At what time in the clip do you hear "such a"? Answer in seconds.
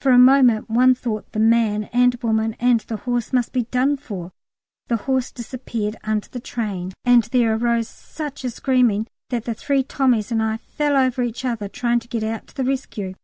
7.88-8.50